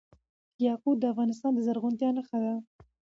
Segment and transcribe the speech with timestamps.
[0.65, 2.53] یاقوت د افغانستان د زرغونتیا نښه ده.